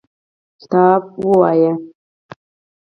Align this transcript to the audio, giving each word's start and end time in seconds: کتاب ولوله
کتاب 0.61 1.03
ولوله 1.27 1.71